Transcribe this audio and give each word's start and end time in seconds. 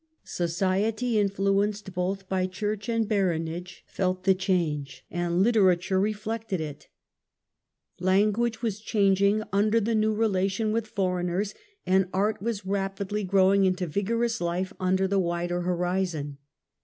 Society, 0.25 1.19
in 1.19 1.29
fluenced 1.29 1.93
both 1.93 2.27
by 2.27 2.47
church 2.47 2.89
and 2.89 3.07
baronage, 3.07 3.83
felt 3.85 4.23
the 4.23 4.33
change, 4.33 5.05
and 5.11 5.43
literature 5.43 5.99
reflected 5.99 6.59
it. 6.59 6.87
Language 7.99 8.63
was 8.63 8.79
changing 8.79 9.43
under 9.53 9.79
the 9.79 9.93
new 9.93 10.15
relation 10.15 10.71
with 10.71 10.87
foreigners, 10.87 11.53
and 11.85 12.09
art 12.15 12.41
was 12.41 12.65
rapidly 12.65 13.23
grow 13.23 13.53
ing 13.53 13.63
into 13.65 13.85
vigorous 13.85 14.41
life 14.41 14.73
under 14.79 15.07
the 15.07 15.19
wider 15.19 15.61
horizon. 15.61 16.39